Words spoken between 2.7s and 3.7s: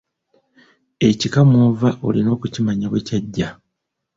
bwe kyajja.